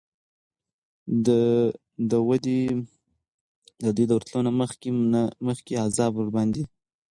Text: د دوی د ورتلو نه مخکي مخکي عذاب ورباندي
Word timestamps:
د 1.25 1.27
دوی 2.11 2.37
د 4.09 4.11
ورتلو 4.17 4.39
نه 4.47 4.51
مخکي 4.61 4.89
مخکي 5.47 5.73
عذاب 5.85 6.11
ورباندي 6.15 6.63